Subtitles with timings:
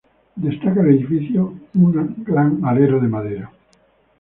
[0.35, 3.51] Destaca del edificio un gran alero de madera.